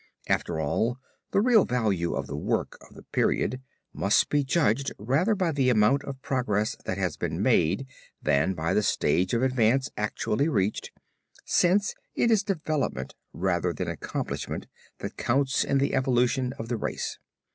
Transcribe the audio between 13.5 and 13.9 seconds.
than